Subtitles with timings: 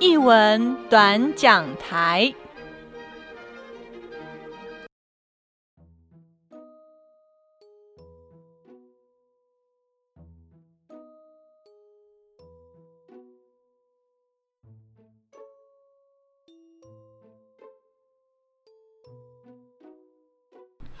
[0.00, 2.34] 译文短讲台。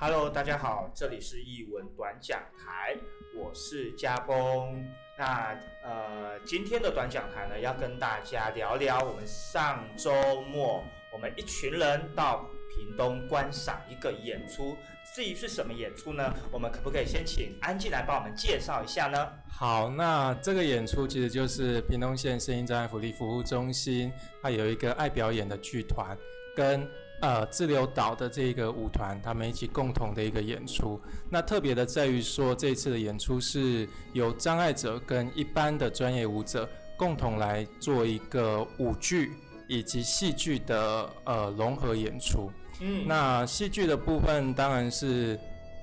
[0.02, 2.96] Hello，大家好，这里是译文短讲台，
[3.36, 4.82] 我是家峰。
[5.18, 10.10] 那呃，今天的短讲台呢，要跟大家聊聊我们上周
[10.50, 14.74] 末我们一群人到屏东观赏一个演出。
[15.14, 16.32] 至于是什么演出呢？
[16.50, 19.30] 我们可不可以先请安静来帮我们介绍一下呢？
[19.50, 24.10] 好，那这个演出其实就是屏东县声音障碍福利服务中心，
[24.40, 26.16] 它有一个爱表演的剧团
[26.56, 26.90] 跟。
[27.20, 30.98] 呃，自留岛的这个舞团，他们一起共同的一个演出。
[31.28, 39.32] 那特别的在于说，这次的演出是由障碍者跟一般的专业舞者共同来做一个舞剧
[39.68, 42.50] 以及戏剧的呃融合演出。
[42.80, 45.38] 嗯，那戏剧的部分当然是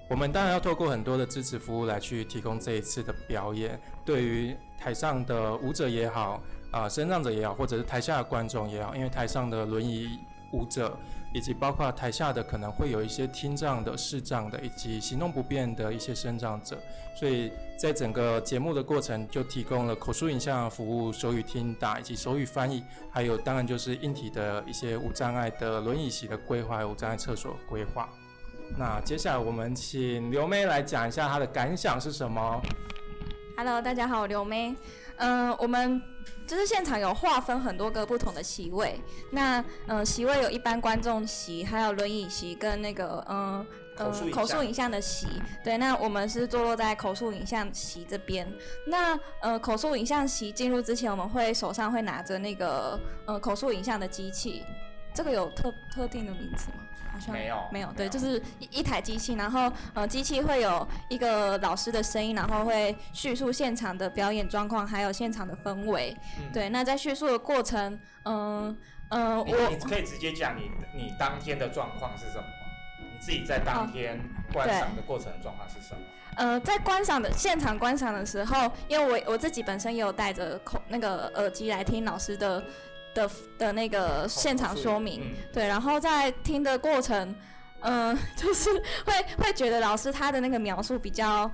[0.09, 3.79] 我们当然要透过很多的支持服务来去提供这一次的表演。
[4.03, 10.17] 对于台上的舞者也好，啊，身障者也好，或者是台下的观众也好，因为台上的轮椅
[10.51, 10.97] 舞者。
[11.37, 16.75] 以及包括台下的可能会有一些听障的、视障的，以及行动不便的一些身障者，
[17.15, 28.09] 所以在整个节目的过程就提供了口述影像服务、手语听打以及手语翻译，还有当然就是硬体的一些无障碍的轮椅席的规划、无障碍厕所规划。
[28.75, 32.59] 那接下来我们请刘妹来讲一下她的感想是什么。
[33.55, 34.75] Hello，大家好，刘妹。
[35.17, 36.16] 嗯，我们。
[36.47, 38.99] 就是现场有划分很多个不同的席位，
[39.31, 43.65] 那嗯，席位有一般观众席，还有轮椅席跟那个嗯
[43.99, 45.27] 嗯口述影像的席。
[45.63, 48.47] 对，那我们是坐落在口述影像席这边。
[48.85, 54.63] 那呃口述影像席进入之前，我们会手上会拿着那个呃口述影像的机器，
[55.17, 56.83] 这个有特特定的名字吗？
[57.11, 66.15] 好像没有，没有，对，就是一一台机器，然后呃，机器会有一个老师的声音，然后会叙述现场的表演状况，还有现场的氛围。
[66.53, 68.77] 对，那在叙述的过程，嗯
[69.09, 72.43] 嗯，我你可以直接讲你你当天的状况是什么？
[73.01, 74.21] 你自己在当天
[74.53, 76.01] 观赏的过程状况是什么？
[76.35, 82.63] 呃，在观赏的现场观赏的时候，因为我我自己本身也有戴着口那个耳机来听老师的。
[83.17, 87.35] 的的那个现场说明，对，然后在听的过程，
[87.81, 88.71] 嗯，就是
[89.05, 91.49] 会会觉得老师他的那个描述比较，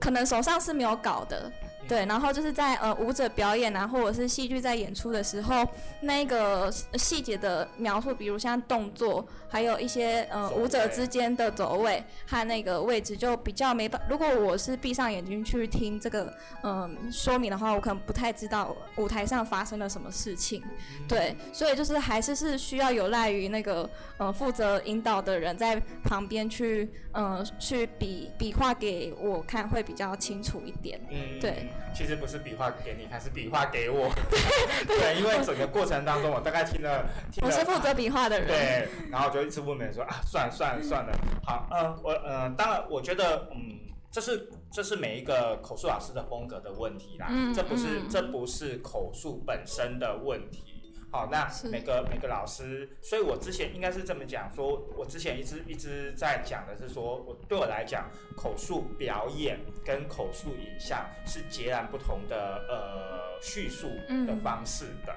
[0.00, 1.52] 可能手上是没有稿的。
[1.88, 5.66] 对，然后就是在呃舞者表演啊，或者是戏剧在演出的时候，
[6.02, 14.00] 那个细节的描述，比如像动作，还有一些呃舞者之间的走位和那个位置，就比较没办。
[14.06, 16.30] 如果我是闭上眼睛去听这个
[16.62, 20.62] 嗯说明的话，我可能不太知道舞台上发生了什么事情。
[21.08, 23.88] 对，所以就是还是是需要有赖于那个
[24.18, 31.00] 呃负责引导的人在旁边去嗯去比比划给我看，会比较清楚一点。
[31.10, 31.66] 嗯，对。
[31.94, 34.10] 其实不是笔画给你看，是笔画给我。
[34.86, 37.04] 对，因为整个过程当中，我大概听了，
[37.42, 38.46] 我是负责笔画的人。
[38.48, 41.12] 对，然后就一直问别人说啊，算了算了算了，
[41.44, 43.80] 好，嗯，我嗯，当然，我觉得，嗯，
[44.10, 50.77] 这是这是每一个口述老师的风格的问题啦，这不是这不是口述本身的问题。
[51.10, 63.88] 好，那每个每个老师，所以我之前应该是这么讲，说我之前一直一直在讲的是说，我对我来讲，口述表演跟口述影像是截然不同的呃叙述
[64.26, 65.14] 的方式的。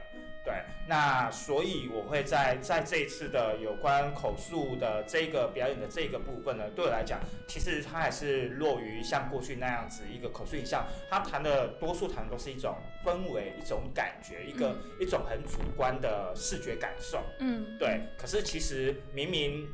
[0.52, 12.76] 对，那所以我会在在这一次的有关口述的这个表演的这个部分呢，对我来讲，其实它还是落于像过去那样子一个口述影像，它谈的多数谈都是一种
[13.06, 17.24] 氛围、一种感觉、一个一种很主观的视觉感受。
[17.40, 18.02] 嗯，对。
[18.18, 19.66] 可是其实明明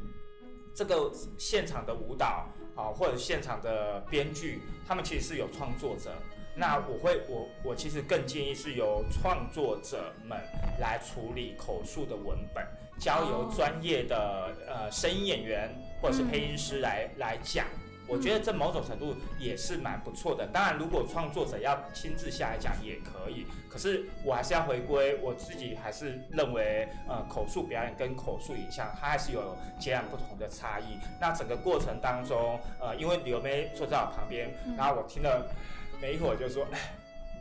[0.76, 6.12] 这个现场的舞蹈啊，或者现场的编剧，他们其实是有创作者。
[6.60, 10.36] 那我会，我我其实更建议是由创作者们
[10.80, 12.66] 来处理口述的文本，
[13.00, 15.70] 交由专业的呃声音演员
[16.02, 17.68] 或者是配音师来来讲。
[18.10, 20.48] 我觉得这某种程度也是蛮不错的。
[20.48, 30.98] 当然，如果创作者要亲自下来讲也可以，可是我还是要回归我自己，还是认为呃口述表演跟口述影像它还是有截然不同的差异。
[31.20, 35.46] 那整个过程当中，呃，因为刘梅坐在我旁边，然后我听了。
[36.02, 36.80] 没一会儿就说，哎，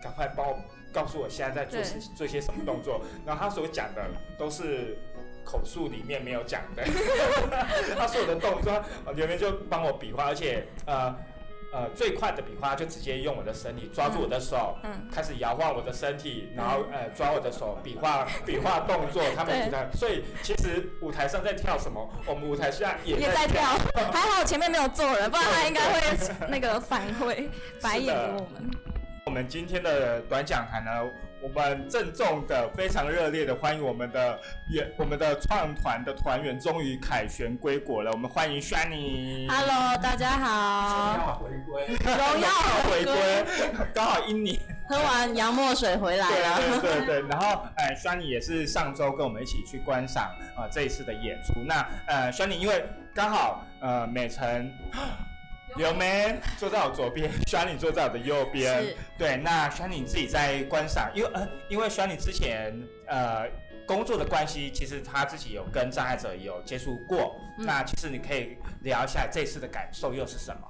[0.03, 0.59] 赶快帮我
[0.93, 1.81] 告诉我现在在做
[2.17, 3.03] 做些什么动作。
[3.27, 4.03] 然后他所讲的
[4.39, 4.97] 都是
[5.45, 6.85] 口述里面没有讲的，
[7.97, 8.83] 他所有的动作，
[9.15, 11.15] 圆圆就帮我比划，而且呃
[11.77, 23.63] 呃最快的比划就直接用我的身体抓住我的手，嗯，开始摇晃我的身体，然后呃抓我的手比划 比划动作，他们在，所以其实舞台上在跳什么，我们舞台下也在跳，
[24.11, 26.01] 还好前面没有坐人，不然他应该会
[26.49, 27.47] 那个反馈
[27.83, 28.71] 白眼给我们。
[29.27, 30.91] 我们今天的短讲坛呢？
[31.43, 34.39] 我们郑重的、非常热烈的欢迎我们的
[34.71, 38.11] 演、我们的创团的团员终于凯旋归国了。
[38.11, 39.47] 我们欢迎 Shani。
[39.49, 41.19] Hello，大家好。
[41.19, 41.87] 荣耀回归。
[42.05, 42.49] 荣耀
[42.89, 43.87] 回归。
[43.95, 44.59] 刚好一年。
[44.89, 46.81] 喝完洋墨水回来了。
[46.81, 47.29] 对对对。
[47.29, 50.25] 然后，哎，Shani 也是上周跟我们一起去观赏
[50.57, 51.61] 啊这一次的演出。
[51.67, 52.85] 那呃，Shani 因为
[53.15, 54.73] 刚好呃美辰。
[55.77, 58.95] 有没坐在我左边，轩你坐在我的右边。
[59.19, 62.75] 对，那轩你自己在观赏，因为呃，因为轩你之前
[63.07, 63.47] 呃
[63.87, 67.35] 工作的关系，其实他自己有跟障碍者有接触过。
[67.59, 70.63] 那其实你可以聊一下这次的感受又是什么？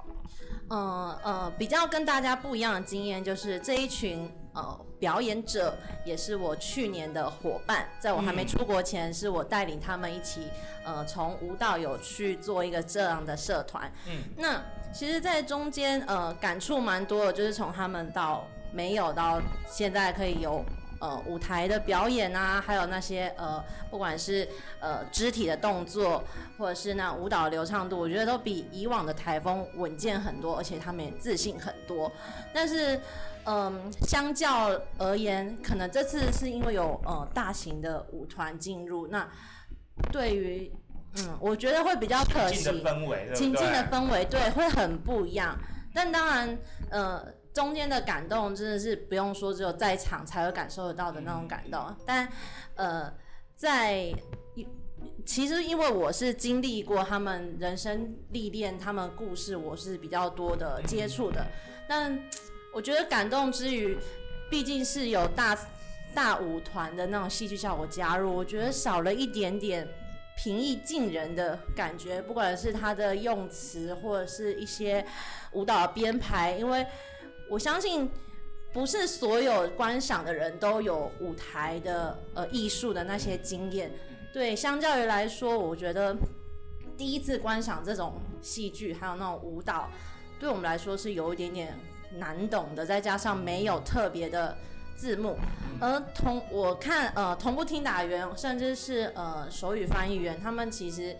[0.69, 10.47] 嗯呃，比较跟大家不一样的经验就是这一群呃表演者也是我去年的伙伴，在我还没出国前，是我带领他们一起
[10.83, 13.89] 呃从舞蹈有去做一个这样的社团。
[14.07, 14.61] 嗯，那。
[14.93, 19.39] 其实，在中间，呃，感触蛮多的，就是从他们到没有到
[19.69, 20.65] 现在可以有
[20.99, 24.47] 呃舞台的表演啊，还有那些呃，不管是
[24.79, 26.23] 呃肢体的动作，
[26.57, 32.11] 或者是那舞蹈流畅度，我觉得都比以往的台风稳健很多，而且他们也自信很多。
[32.51, 32.99] 但是，
[33.45, 39.29] 嗯，相较而言，可能这次是因为有呃大型的舞团进入，那
[40.11, 40.71] 对于。
[41.19, 42.63] 嗯，我觉得会比较可惜。
[42.63, 45.57] 情境的氛围，情境的氛围，对，会很不一样。
[45.93, 46.57] 但当然，
[46.91, 51.95] 呃，中间的感动真的是不用说，只有在场才会感受得到的那种感动。
[52.05, 52.27] 但，
[52.75, 53.11] 呃，
[53.55, 54.13] 在
[55.25, 61.45] 其实因为我是经历过他们人生历练，他们故事我是比较多的接触的。
[61.87, 62.19] 但
[62.73, 63.97] 我觉得感动之余，
[64.51, 65.57] 毕竟是有大
[66.13, 69.87] 大舞团的那种戏剧效果加入，我觉得少了一点点。
[70.37, 75.03] 平易近人的感觉，不管是他的用词，或者是一些
[75.53, 76.85] 舞蹈编排，因为
[77.49, 78.07] 我相信
[78.71, 83.91] 不是所有观赏的人都有舞台的呃艺术的那些经验。
[84.31, 86.15] 对，相较于来说，我觉得
[86.95, 89.89] 第一次观赏这种戏剧，还有那种舞蹈，
[90.39, 91.75] 对我们来说是有一点点
[92.13, 94.55] 难懂的，再加上没有特别的。
[94.97, 95.37] 字幕，
[95.79, 101.15] 而同我看呃同步听打员，甚至是呃手语翻译员，他们其实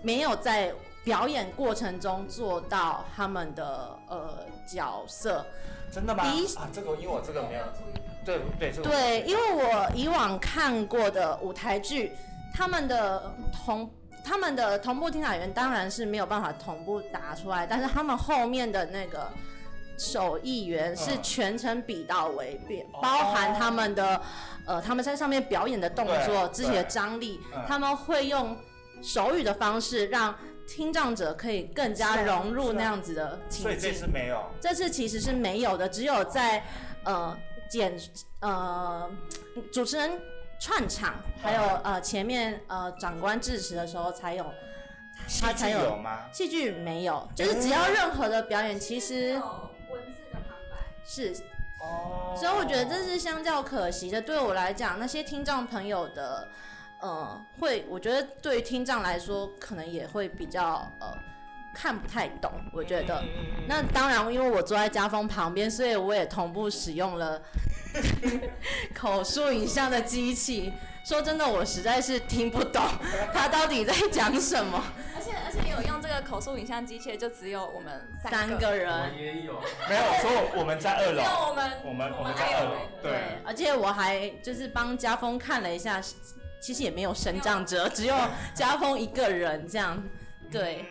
[0.00, 0.72] 没有在
[1.04, 5.44] 表演过程中做到他们的呃角色。
[5.92, 6.22] 真的吗？
[6.22, 7.64] 啊，这个因为我这个没有。
[8.24, 12.12] 对对对，因为我以往看过的舞台剧，
[12.54, 13.90] 他们的同
[14.24, 19.28] 他们的同步听打员当然是没有办法同步打出来，但是他们后面的那个。
[19.98, 22.60] 手艺员是全程比到尾，
[23.00, 24.20] 包含他们的，
[24.66, 28.56] 呃，他们在上面表演的动作、肢体的张力，他们会用
[29.00, 30.34] 手语的方式让
[30.66, 33.62] 听障者可以更加融入那样子的情境。
[33.62, 36.64] 所以这次没有，这次其实是没有的，只有在
[37.04, 37.36] 呃
[37.70, 37.96] 剪
[38.40, 39.08] 呃
[39.72, 40.20] 主持人
[40.58, 44.46] 串场，还有呃前面呃长官致辞的时候才有，
[45.40, 46.20] 他才有吗？
[46.32, 49.40] 戏剧没有，就是只要任何的表演，其实。
[51.04, 51.34] 是，
[51.80, 54.20] 哦，所以我觉得这是相较可惜的。
[54.20, 56.48] 对我来讲，那些听障朋友的，
[57.00, 61.12] 呃，会，我觉得对于听障来说，可能也会比较呃
[61.74, 62.52] 看不太懂。
[62.72, 63.22] 我觉得，
[63.68, 67.42] 那当然，因为我坐在家风旁边，所以我也同步使用了
[68.94, 70.72] 口述影像的机器。
[71.04, 72.80] 说真的，我实在是听不懂
[73.34, 74.80] 他到底在讲什么。
[75.54, 78.90] 而且有用这个口述影像机器，就只有我们三个人。
[78.90, 79.60] 我也有。
[79.86, 81.22] 没有，说我们在二楼。
[81.48, 82.72] 我们我们我们在二楼。
[83.02, 83.12] 对。
[83.44, 86.00] 而且我还就是帮家峰看了一下，
[86.60, 88.16] 其实也没有升降者，只有
[88.54, 90.02] 家峰一个人这样。
[90.50, 90.86] 对。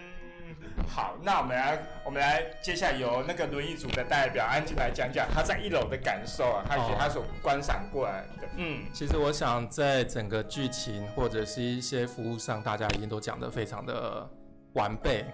[0.88, 8.48] 好，那我们来，我们来，接下来由那个轮椅组的代表安静来讲讲他在一楼的感受啊，他以及他所观赏过来的。
[8.58, 14.28] 嗯，其实我想在整个剧情或者是一些服务上，大家已经都讲得非常的
[14.74, 15.26] 完备。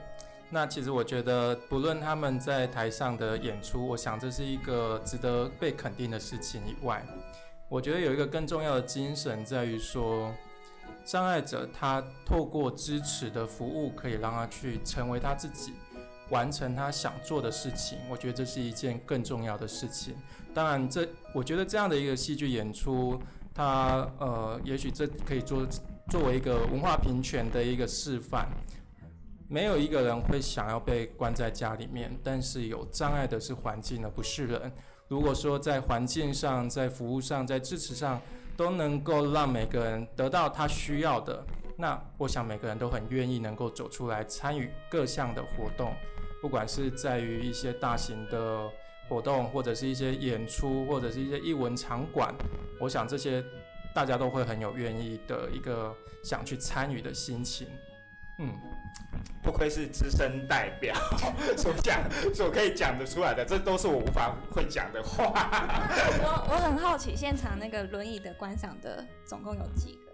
[0.50, 7.06] 那其实我觉得，不论他们在台上的演出，我想这是一个值得被肯定的事情以外，
[7.70, 10.34] 我觉得有一个更重要的精神在于说。
[11.06, 15.72] 障碍者他透过支持的服务，可以让他去成为他自己，
[16.29, 17.98] 完成他想做的事情。
[18.10, 20.13] 我觉得这是一件更重要的事情。
[20.53, 23.17] 当然，这我觉得这样的一个戏剧演出，
[23.53, 25.65] 它呃，也许这可以做
[26.10, 28.50] 作为一个文化平权的一个示范。
[29.50, 34.72] 没有一个人会想要被关在家里面，但是有障碍的是环境，而不是人。
[35.08, 38.22] 如果说在环境上、在服务上、在支持上
[38.58, 41.42] 都能够让每个人得到他需要的，
[41.77, 45.94] 那我想每个人都很愿意能够走出来参与各项的活动，
[46.42, 48.70] 不管是在于一些大型的
[49.08, 52.36] 活动，或者是一些演出，或者是一些艺文场馆，
[52.82, 53.42] 我想这些
[53.96, 57.66] 大家都会很有愿意的一个想去参与的心情。
[58.39, 58.53] 嗯，
[59.41, 60.96] 不愧是资深代表，
[61.58, 62.00] 所讲
[62.34, 65.34] 所可以讲得出来的，这都是我无法会讲的话。
[66.22, 70.08] 我我很好奇，现场那个轮椅的观赏的总共有几个？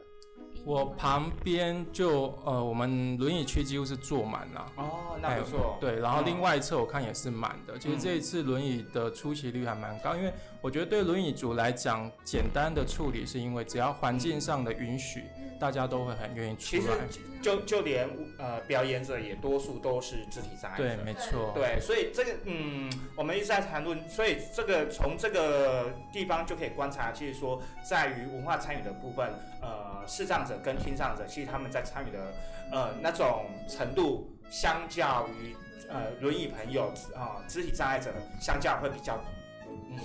[0.66, 4.72] 我旁边就呃，我们轮椅区几乎是坐满了。
[4.78, 5.78] 哦，那不错。
[5.82, 7.78] 对，然后另外一侧我看也是满的。
[7.78, 15.26] 其实这一次轮椅的出席率还蛮高，因为我觉得对轮椅族来讲，简单的处理是因为只要环境上的允许。
[15.64, 16.98] 大家都会很愿意出来，
[17.42, 18.06] 就就连
[18.38, 32.34] 呃表演者也多数都是肢体障碍者，对，没错，对，所以这个嗯，我们一直在谈论，所以这个从这个地方就可以观察，其实说在于文化参与的部分，呃，视障者跟听障者，其实他们在参与的
[32.70, 35.56] 呃那种程度，相较于
[35.88, 39.18] 呃轮椅朋友啊肢体障碍者，相较会比较
[39.72, 39.98] 嗯。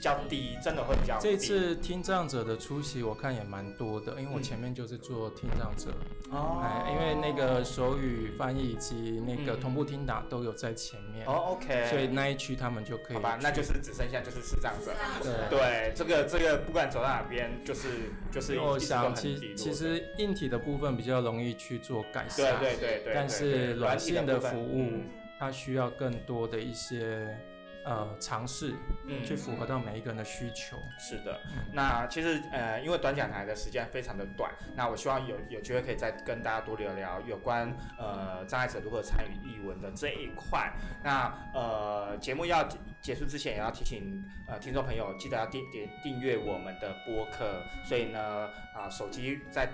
[0.00, 1.18] 比较低，真的会比较。
[1.20, 5.90] 这次听障者的出席，我看也蛮多的，因为我前面就是做听障者，
[6.30, 13.16] 哦，因为那个手语翻译以及那个同步听打都有在前面，哦，OK，所以那一区他们就可以。
[13.16, 14.90] 好吧，那就是只剩下就是视障者。
[15.22, 17.88] 对对，这个这个不管走到哪边，就是
[18.32, 18.58] 就是。
[18.58, 23.12] 我想其其实硬体的部分比较容易去做改善，对对对对。
[23.14, 24.92] 但是软件的服务，
[25.38, 27.36] 它需要更多的一些。
[27.84, 28.74] 呃，尝试
[29.06, 30.76] 嗯，去符合到每一个人的需求。
[30.98, 31.40] 是的，
[31.72, 40.72] 那其实呃，因为短讲台的时间非常的短，那我希望有有机会可以再跟大家多聊聊有关呃障碍者如何参与译文的这一块。
[41.02, 42.68] 那呃，节目要
[43.00, 47.62] 结束之前，也要提醒呃听众朋友，记得要订点订阅我们的播客。
[47.84, 49.68] 所以呢，啊，手机在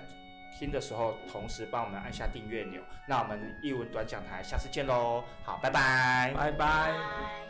[0.59, 2.81] 听的时候，同时帮我们按下订阅钮。
[3.07, 7.46] 那我们译文短讲台下次见喽，好，拜拜，拜拜。